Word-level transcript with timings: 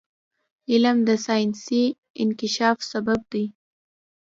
علم 0.71 0.97
د 1.07 1.09
ساینسي 1.25 1.83
انکشاف 2.21 2.77
سبب 2.91 3.19
دی. 3.31 3.45